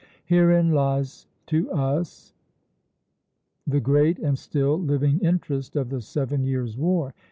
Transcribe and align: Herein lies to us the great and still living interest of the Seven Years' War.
Herein 0.25 0.71
lies 0.71 1.27
to 1.45 1.69
us 1.71 2.33
the 3.67 3.79
great 3.79 4.17
and 4.17 4.35
still 4.35 4.79
living 4.79 5.19
interest 5.19 5.75
of 5.75 5.89
the 5.91 6.01
Seven 6.01 6.43
Years' 6.43 6.75
War. 6.75 7.13